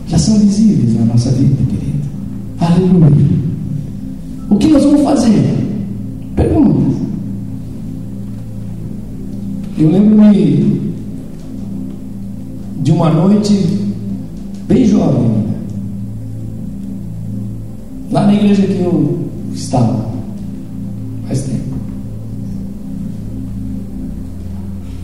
[0.09, 2.03] Já são visíveis na nossa vida, querido.
[2.59, 3.31] Aleluia.
[4.51, 5.55] O que nós vamos fazer?
[6.35, 6.97] Pergunta.
[9.79, 10.93] Eu lembro-me
[12.83, 13.87] de uma noite
[14.67, 15.45] bem jovem,
[18.11, 20.11] lá na igreja que eu estava,
[21.27, 21.77] faz tempo.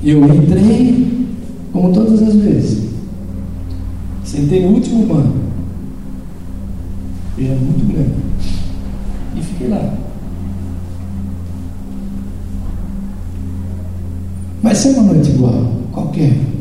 [0.04, 1.28] Eu entrei,
[1.72, 2.90] como todas as vezes,
[4.24, 5.38] sentei no último banco,
[7.38, 8.14] era muito grande,
[9.36, 9.94] e fiquei lá.
[14.62, 16.52] Vai ser uma noite igual, qualquer.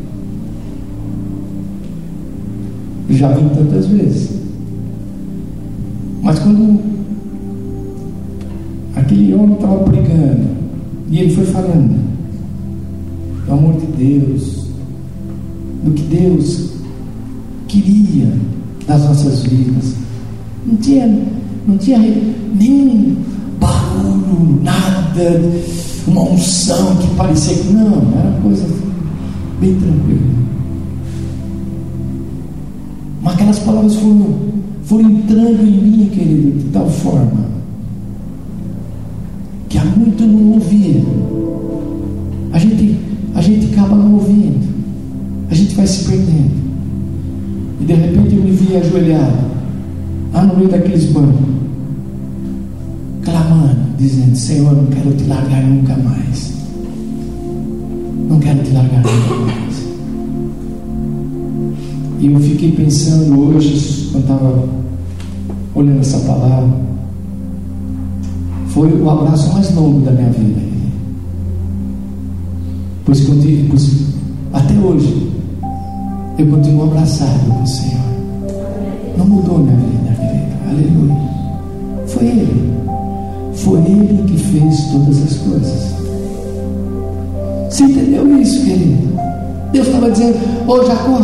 [3.21, 4.40] já vi tantas vezes.
[6.21, 6.79] Mas quando
[8.95, 10.47] aquele homem estava pregando,
[11.09, 11.99] e ele foi falando
[13.45, 14.67] do amor de Deus,
[15.83, 16.71] do que Deus
[17.67, 18.27] queria
[18.87, 19.95] das nossas vidas.
[20.65, 21.07] Não tinha,
[21.67, 23.15] não tinha nenhum
[23.59, 25.41] barulho, nada,
[26.07, 28.65] uma unção que parecia que não, era coisa
[29.59, 30.41] bem tranquila.
[33.21, 34.35] Mas aquelas palavras foram,
[34.91, 37.45] foram entrando em mim, querido, de tal forma
[39.69, 41.01] que há muito eu não ouvia.
[42.51, 42.99] A gente,
[43.33, 44.67] a gente acaba não ouvindo,
[45.49, 46.51] a gente vai se perdendo.
[47.79, 49.37] E de repente eu me vi ajoelhado,
[50.33, 51.39] lá no meio daqueles bancos,
[53.23, 56.53] clamando, dizendo: Senhor, não quero te largar nunca mais.
[58.27, 59.85] Não quero te largar nunca mais.
[62.19, 64.80] E eu fiquei pensando hoje, quando estava
[65.75, 66.69] olhando essa palavra,
[68.67, 70.61] foi o abraço mais longo da minha vida.
[73.05, 74.11] Pois, pois
[74.53, 75.31] até hoje
[76.37, 78.01] eu continuo abraçado com o Senhor.
[79.17, 80.51] Não mudou minha vida, querido.
[80.69, 81.17] Aleluia.
[82.07, 82.71] Foi Ele.
[83.53, 85.91] Foi Ele que fez todas as coisas.
[87.69, 89.11] Você entendeu isso, querido?
[89.71, 91.19] Deus estava dizendo, ô oh, Jacó,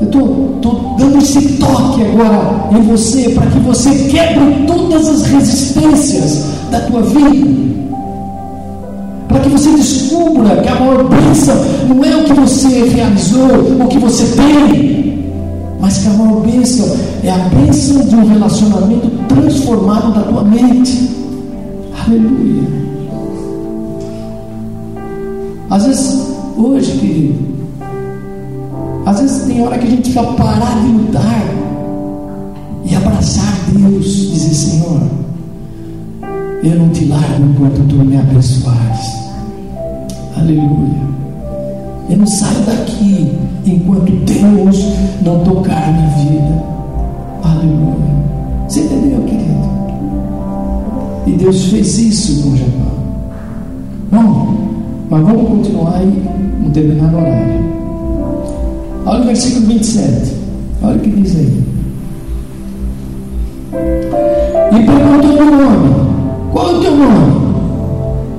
[0.00, 6.44] eu estou dando esse toque agora em você para que você quebre todas as resistências
[6.70, 7.70] da tua vida.
[9.28, 11.54] Para que você descubra que a maior bênção
[11.88, 13.46] não é o que você realizou,
[13.84, 15.24] o que você tem,
[15.78, 21.10] mas que a maior bênção é a bênção de um relacionamento transformado da tua mente.
[22.06, 22.68] Aleluia.
[25.68, 26.20] Às vezes
[26.56, 27.59] hoje, querido.
[29.06, 31.42] Às vezes tem hora que a gente fica parar de lutar
[32.84, 35.00] e abraçar Deus, dizer Senhor,
[36.62, 39.20] eu não te largo enquanto tu me abençoares.
[40.36, 41.10] Aleluia.
[42.08, 43.32] Eu não saio daqui
[43.64, 44.84] enquanto Deus
[45.22, 46.64] não tocar na vida.
[47.44, 48.10] Aleluia.
[48.68, 49.50] Você entendeu, querido?
[51.26, 52.90] E Deus fez isso com Jacó.
[54.10, 54.56] Bom,
[55.08, 57.79] mas vamos continuar e um determinado horário.
[59.10, 60.36] Olha o versículo 27.
[60.84, 61.64] Olha o que diz aí.
[64.70, 65.94] E perguntou o nome:
[66.52, 67.54] Qual é o teu nome?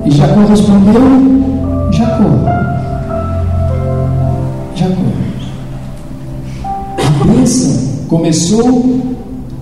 [0.06, 1.02] E Jacó respondeu:
[1.92, 2.24] Jacó.
[4.74, 5.02] Jacó.
[7.20, 9.02] A bênção começou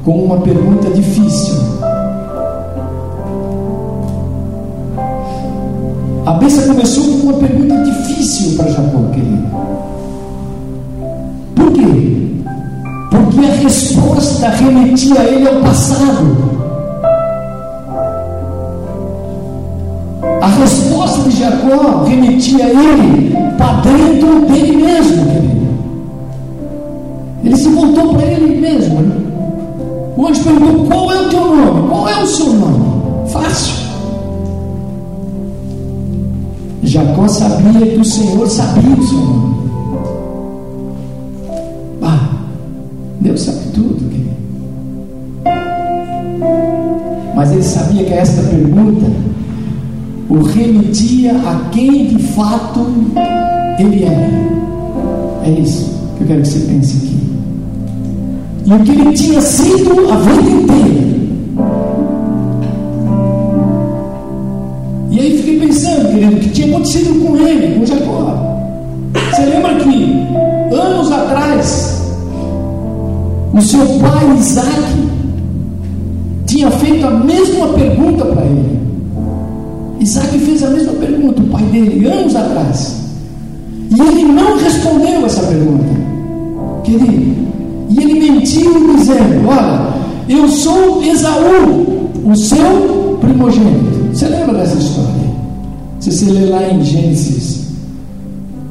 [0.05, 1.57] com uma pergunta difícil.
[6.25, 9.90] A bênção começou com uma pergunta difícil para Jacó, querido.
[11.75, 12.11] Quê?
[13.11, 16.37] Porque a resposta remetia a ele ao passado.
[20.41, 25.31] A resposta de Jacó remetia a ele para dentro dele mesmo.
[27.45, 29.01] Ele se voltou para ele mesmo.
[29.01, 29.17] Né?
[30.17, 31.89] O anjo perguntou: qual é o teu nome?
[31.89, 33.29] Qual é o seu nome?
[33.29, 33.81] Fácil.
[36.83, 39.60] Jacó sabia que o Senhor sabia o seu nome.
[47.41, 49.07] Mas ele sabia que esta pergunta
[50.29, 52.87] o remetia a quem de fato
[53.79, 54.31] ele era.
[55.47, 57.19] É isso que eu quero que você pense aqui.
[58.67, 61.01] E o que ele tinha sido a vida inteira.
[66.13, 68.37] querido, que tinha acontecido com ele, com Jacó.
[69.31, 72.03] Você lembra que anos atrás
[73.55, 75.20] o seu pai Isaac
[76.61, 78.81] tinha feito a mesma pergunta para ele.
[79.99, 83.01] Isaac fez a mesma pergunta, o pai dele, anos atrás.
[83.91, 85.89] E ele não respondeu essa pergunta,
[86.85, 87.35] querido.
[87.89, 89.95] E ele mentiu dizendo: Olha,
[90.29, 94.11] eu sou Esaú, o seu primogênito.
[94.13, 95.31] Você lembra dessa história?
[95.99, 97.69] Se você ler lá em Gênesis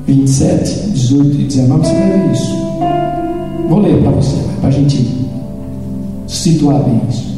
[0.06, 2.56] 27, 18 e 19, você vai ver isso.
[3.67, 5.08] Vou ler para você, para a gente
[6.28, 7.29] situar bem isso.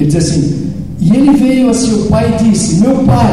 [0.00, 3.30] Ele diz assim: E ele veio a seu pai e disse: Meu pai.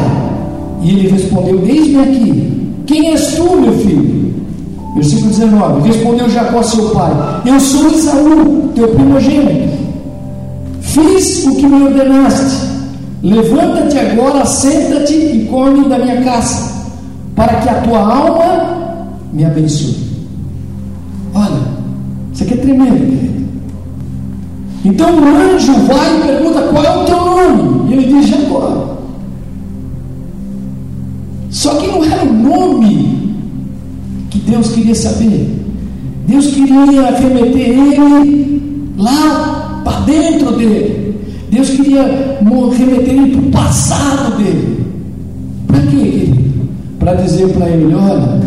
[0.84, 2.74] E ele respondeu: Eis-me aqui.
[2.86, 4.34] Quem és tu, meu filho?
[4.96, 9.78] Versículo 19: Respondeu Jacó, seu pai: Eu sou Isaú, teu primogênito.
[10.82, 12.68] Fiz o que me ordenaste.
[13.24, 16.72] Levanta-te agora, senta-te e come da minha casa,
[17.36, 19.96] para que a tua alma me abençoe.
[21.34, 21.62] Olha,
[22.34, 23.37] isso aqui é tremendo, querido.
[24.88, 27.90] Então o anjo vai e pergunta: qual é o teu nome?
[27.90, 28.98] E ele diz: Jacó.
[31.50, 33.36] Só que não era o nome
[34.30, 35.56] que Deus queria saber.
[36.26, 41.20] Deus queria remeter ele lá para dentro dele.
[41.52, 44.86] Deus queria remeter ele para o passado dele.
[45.68, 46.34] Para quê?
[46.98, 48.40] Para dizer para ele: olha,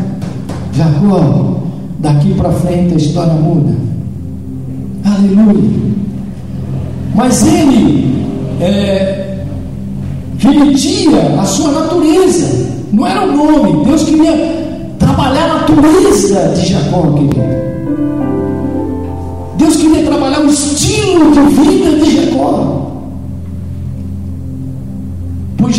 [0.73, 1.61] Jacó,
[1.99, 3.77] daqui para frente a história muda.
[5.05, 6.00] Aleluia.
[7.15, 8.25] Mas ele
[8.61, 9.45] é,
[10.39, 13.85] remetia a sua natureza, não era o nome.
[13.85, 17.61] Deus queria trabalhar a natureza de Jacó, querido.
[19.59, 22.81] Deus queria trabalhar o estilo de vida de Jacó.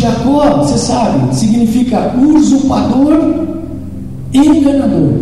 [0.02, 3.46] Jacó, você sabe, significa usurpador
[4.32, 5.12] e enganador.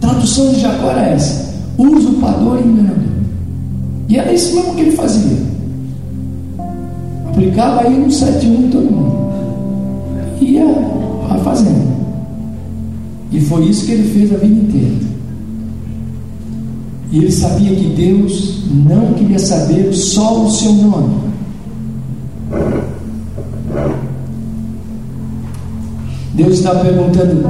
[0.00, 3.07] tradução de Jacó era essa: usurpador e enganador.
[4.08, 5.36] E era isso mesmo que ele fazia.
[7.28, 9.18] Aplicava aí no 71 em todo mundo.
[10.40, 10.88] Ia
[11.44, 11.88] fazendo.
[13.30, 15.08] E foi isso que ele fez a vida inteira.
[17.10, 21.28] E ele sabia que Deus não queria saber só o seu nome.
[26.34, 27.44] Deus está perguntando: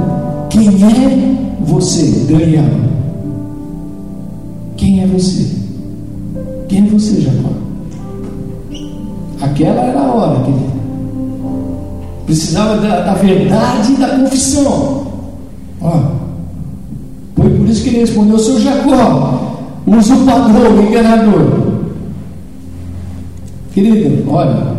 [0.49, 2.65] quem é você, Daniel?
[4.77, 5.58] Quem é você?
[6.69, 7.49] Quem é você, Jacó?
[9.41, 10.79] Aquela era a hora, querido.
[12.25, 15.07] Precisava da, da verdade e da confissão.
[15.81, 15.99] Ó,
[17.35, 19.57] foi por isso que ele respondeu: Seu Jacó,
[19.87, 21.69] usurpador, enganador.
[23.73, 24.75] Querido, olha,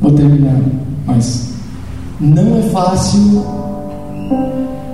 [0.00, 0.60] vou terminar,
[1.06, 1.54] mas
[2.20, 3.44] não é fácil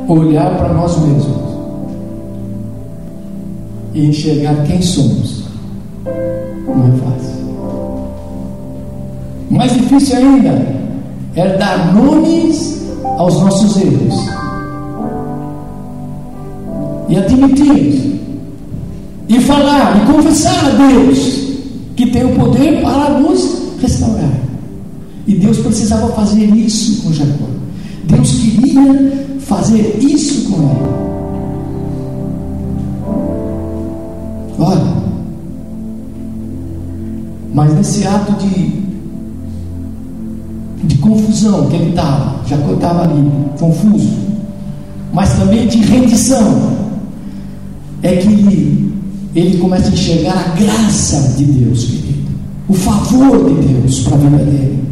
[0.06, 1.44] olhar para nós mesmos
[3.94, 5.23] e enxergar quem somos.
[6.66, 7.34] Não é fácil.
[9.50, 10.74] Mais difícil ainda
[11.36, 12.82] é dar nomes
[13.18, 14.28] aos nossos erros
[17.08, 18.20] e admitir
[19.28, 21.44] e falar e confessar a Deus
[21.96, 24.32] que tem o poder para nos restaurar.
[25.26, 27.46] E Deus precisava fazer isso com Jacó.
[28.04, 31.13] Deus queria fazer isso com ele.
[37.54, 38.84] Mas nesse ato de
[40.86, 43.24] de confusão que ele estava, Jacó estava ali,
[43.58, 44.18] confuso,
[45.12, 46.72] mas também de rendição,
[48.02, 48.92] é que ele,
[49.34, 52.30] ele começa a enxergar a graça de Deus, querido,
[52.68, 54.84] o favor de Deus para a vida dele.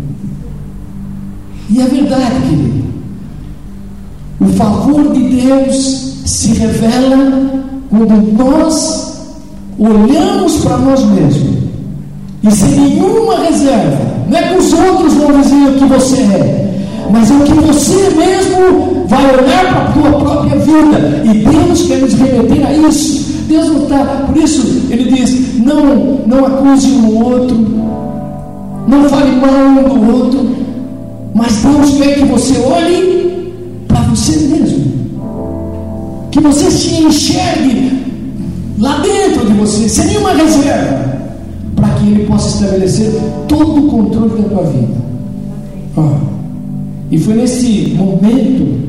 [1.68, 2.84] E é verdade, querido,
[4.40, 9.26] o favor de Deus se revela quando nós
[9.78, 11.61] olhamos para nós mesmos
[12.44, 16.80] e sem nenhuma reserva não é que os outros vão dizer o que você é,
[17.10, 21.22] mas é o que você mesmo vai olhar para a tua própria vida.
[21.24, 23.32] E Deus quer nos remeter a isso.
[23.48, 27.56] Deus não está, por isso ele diz: não, não acuse um outro,
[28.88, 30.48] não fale mal um do outro,
[31.34, 33.52] mas Deus quer que você olhe
[33.86, 34.84] para você mesmo,
[36.30, 38.02] que você se enxergue
[38.78, 41.11] lá dentro de você, sem nenhuma reserva
[42.02, 43.12] que Ele possa estabelecer
[43.48, 44.94] todo o controle da tua vida.
[45.96, 46.18] Ah.
[47.10, 48.80] E foi nesse momento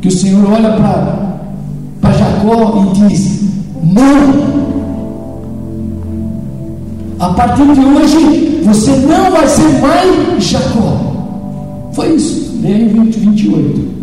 [0.00, 3.42] que o Senhor olha para Jacó e diz:
[3.82, 4.44] Não,
[7.18, 11.90] a partir de hoje você não vai ser mais Jacó.
[11.92, 13.94] Foi isso, leia em 20, 28.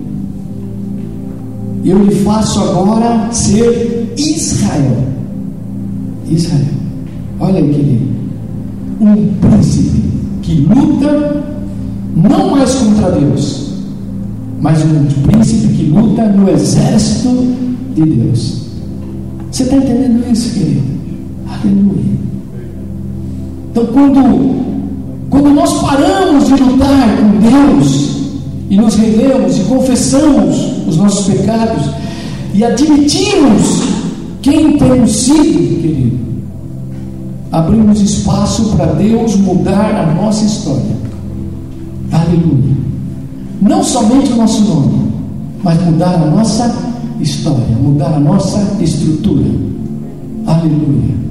[1.84, 4.97] Eu lhe faço agora ser Israel.
[6.30, 6.66] Israel.
[7.39, 8.11] Olha aí, querido
[9.02, 10.04] um príncipe
[10.43, 11.43] que luta
[12.16, 13.74] não mais contra Deus,
[14.62, 17.30] mas um príncipe que luta no exército
[17.95, 18.62] de Deus.
[19.52, 20.84] Você está entendendo isso, querido?
[21.47, 22.22] Aleluia.
[23.72, 24.56] Então, quando,
[25.30, 28.12] quando nós paramos de lutar com Deus
[28.70, 31.89] e nos rendemos e confessamos os nossos pecados
[32.54, 33.82] e admitimos
[34.41, 36.20] quem temos sido, querido,
[37.52, 40.95] abrimos espaço para Deus mudar a nossa história.
[42.12, 42.78] Aleluia.
[43.62, 45.12] Não somente o nosso nome,
[45.64, 46.74] mas mudar a nossa
[47.20, 49.45] história, mudar a nossa estrutura.
[50.47, 51.22] Aleluia.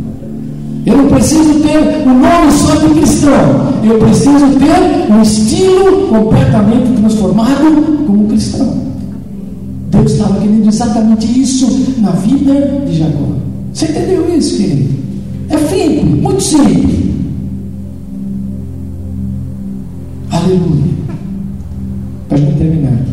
[0.86, 6.08] Eu não preciso ter o um nome só de cristão, eu preciso ter um estilo
[6.08, 8.80] completamente transformado como cristão.
[9.90, 11.66] Deus estava querendo exatamente isso
[11.98, 13.28] na vida de Jacó.
[13.72, 15.00] Você entendeu isso, querido?
[15.50, 17.00] É simples, muito simples.
[20.30, 20.90] Aleluia.
[22.28, 23.12] Para a gente terminar aqui.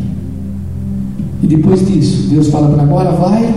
[1.43, 3.53] E depois disso, Deus fala para agora, vai.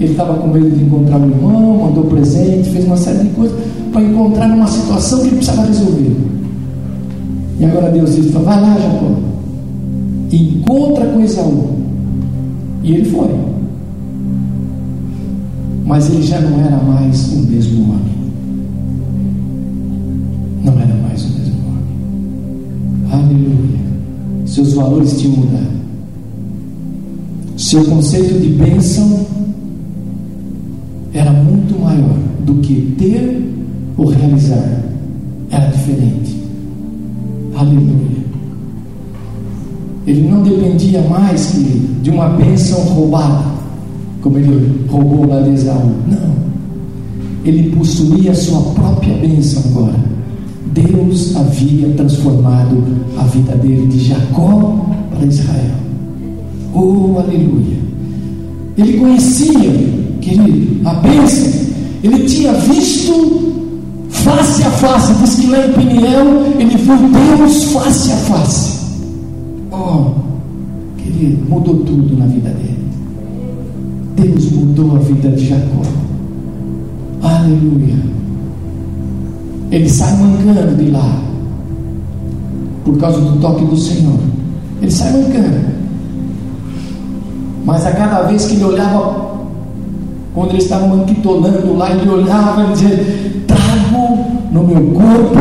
[0.00, 3.56] Ele estava com medo de encontrar o irmão, mandou presente, fez uma série de coisas
[3.92, 6.16] para encontrar numa situação que ele precisava resolver.
[7.60, 9.14] E agora Deus diz: vai lá, Jacó,
[10.32, 11.70] encontra com Esaú.
[12.82, 13.30] E ele foi.
[15.86, 17.83] Mas ele já não era mais o mesmo
[23.14, 23.78] Aleluia.
[24.44, 25.74] Seus valores tinham mudado.
[27.56, 29.24] Seu conceito de bênção
[31.12, 33.40] era muito maior do que ter
[33.96, 34.82] ou realizar.
[35.48, 36.42] Era diferente.
[37.54, 38.24] Aleluia.
[40.08, 41.54] Ele não dependia mais
[42.02, 43.44] de uma bênção roubada,
[44.20, 45.92] como ele roubou lá de Esaú.
[46.08, 46.34] Não.
[47.44, 50.13] Ele possuía a sua própria bênção agora.
[50.74, 52.82] Deus havia transformado
[53.16, 55.76] a vida dele de Jacó para Israel.
[56.74, 57.78] Oh, aleluia.
[58.76, 59.70] Ele conhecia,
[60.20, 61.52] querido, a bênção.
[62.02, 63.54] Ele tinha visto
[64.10, 65.14] face a face.
[65.22, 68.84] Diz que lá em Peniel ele foi Deus face a face.
[69.70, 70.10] Oh,
[70.98, 72.84] querido, mudou tudo na vida dele.
[74.16, 75.82] Deus mudou a vida de Jacó.
[77.22, 78.23] Aleluia.
[79.74, 81.20] Ele sai mancando de lá.
[82.84, 84.20] Por causa do toque do Senhor.
[84.80, 85.74] Ele sai mancando.
[87.64, 89.34] Mas a cada vez que ele olhava,
[90.32, 95.40] quando ele estava manquitolando lá, ele olhava e dizia: Trago no meu corpo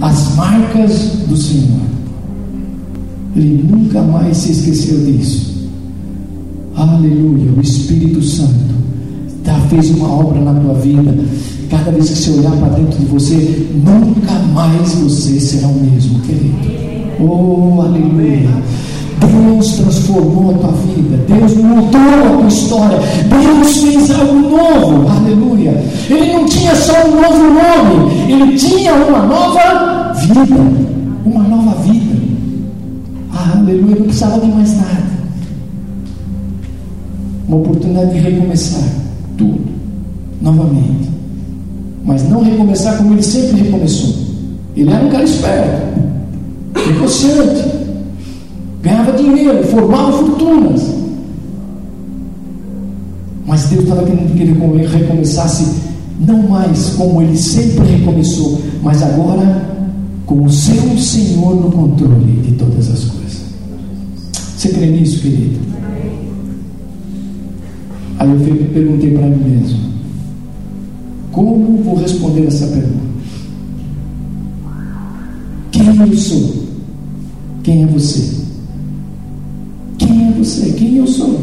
[0.00, 1.82] as marcas do Senhor.
[3.36, 5.68] Ele nunca mais se esqueceu disso.
[6.74, 8.74] Aleluia, o Espírito Santo
[9.44, 11.14] tá, fez uma obra na tua vida.
[11.70, 16.20] Cada vez que você olhar para dentro de você, nunca mais você será o mesmo,
[16.20, 16.56] querido.
[17.20, 18.48] Oh, aleluia.
[19.18, 22.98] Deus transformou a tua vida, Deus mudou a tua história,
[23.28, 25.84] Deus fez algo novo, aleluia.
[26.08, 30.60] Ele não tinha só um novo nome, ele tinha uma nova vida,
[31.24, 32.16] uma nova vida.
[33.32, 35.08] Ah, aleluia, não precisava de mais nada.
[37.48, 38.88] Uma oportunidade de recomeçar
[39.36, 39.60] tudo,
[40.40, 41.17] novamente.
[42.08, 44.14] Mas não recomeçar como ele sempre recomeçou.
[44.74, 46.00] Ele era um cara esperto,
[46.74, 47.78] negociante
[48.82, 50.94] ganhava dinheiro, formava fortunas.
[53.46, 55.66] Mas Deus estava querendo que ele recomeçasse,
[56.20, 59.68] não mais como ele sempre recomeçou, mas agora
[60.26, 63.38] com o seu Senhor no controle de todas as coisas.
[64.56, 65.58] Você crê nisso, querido?
[68.18, 69.78] Aí eu perguntei para mim mesmo:
[71.44, 73.08] como vou responder essa pergunta?
[75.72, 76.54] Quem eu sou?
[77.62, 78.38] Quem é você?
[80.38, 81.40] você, quem eu sou.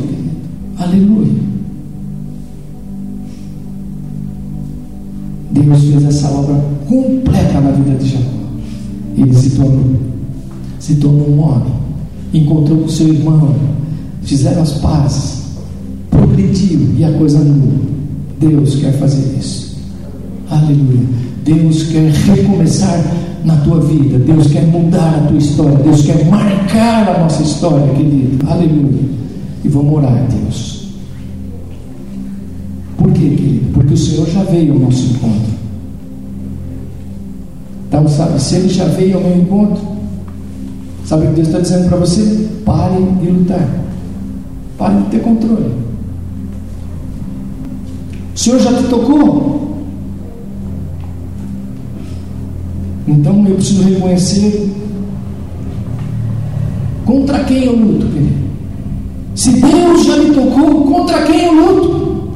[0.77, 1.33] Aleluia.
[5.51, 6.55] Deus fez essa obra
[6.87, 8.23] completa na vida de Jacó.
[9.17, 9.95] Ele se tornou,
[10.79, 11.73] se tornou um homem,
[12.33, 13.55] encontrou com seu irmão,
[14.23, 15.43] fizeram as pazes,
[16.09, 17.85] progrediu e a coisa mudou.
[18.39, 19.64] Deus quer fazer isso.
[20.49, 21.07] Aleluia.
[21.43, 23.03] Deus quer recomeçar
[23.43, 24.19] na tua vida.
[24.19, 25.77] Deus quer mudar a tua história.
[25.77, 28.45] Deus quer marcar a nossa história, querido.
[28.49, 29.03] Aleluia.
[29.63, 30.89] E vamos orar, Deus.
[32.97, 33.73] Por quê, querido?
[33.73, 35.55] Porque o Senhor já veio ao nosso encontro.
[37.87, 39.81] Então, sabe, se Ele já veio ao meu encontro,
[41.05, 42.49] sabe o que Deus está dizendo para você?
[42.65, 43.69] Pare de lutar.
[44.77, 45.71] Pare de ter controle.
[48.35, 49.64] O Senhor já te tocou?
[53.07, 54.71] Então eu preciso reconhecer
[57.05, 58.45] contra quem eu luto, querido.
[59.35, 62.29] Se Deus já me tocou, contra quem eu luto?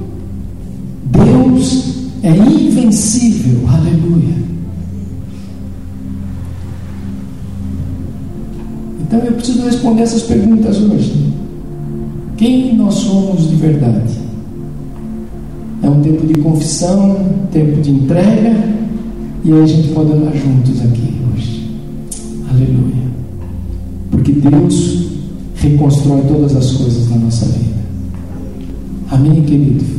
[1.05, 4.35] Deus é invencível, aleluia.
[9.01, 11.33] Então eu preciso responder essas perguntas hoje.
[12.37, 14.19] Quem nós somos de verdade?
[15.81, 17.17] É um tempo de confissão,
[17.51, 18.78] tempo de entrega
[19.49, 21.71] e aí a gente pode andar juntos aqui hoje.
[22.51, 23.09] Aleluia.
[24.11, 25.07] Porque Deus
[25.55, 27.79] reconstrói todas as coisas na nossa vida.
[29.09, 29.98] Amém, querido?